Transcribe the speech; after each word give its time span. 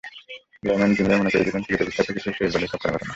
Layman 0.63 0.91
junior 0.97 1.19
মনে 1.19 1.31
করিয়ে 1.31 1.47
দিলেন 1.47 1.63
ক্রিকেটের 1.63 1.87
বিখ্যাত 1.87 2.07
কিছু 2.07 2.29
শেষ 2.37 2.49
বলের 2.53 2.69
ছক্কার 2.71 2.91
ঘটনা। 2.93 3.09